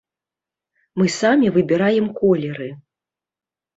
Мы 1.01 1.05
самі 1.19 1.47
выбіраем 1.57 2.07
колеры. 2.19 2.67